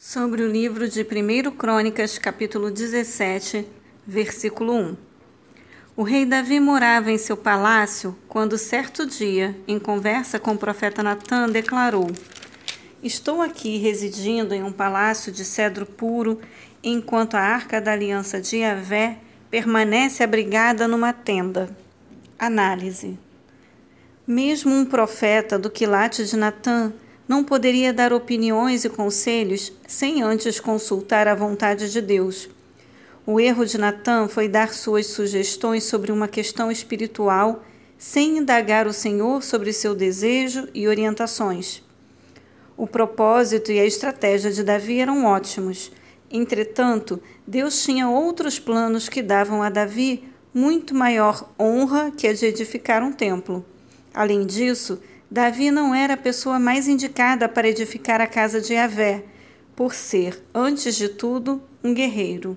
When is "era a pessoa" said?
55.94-56.58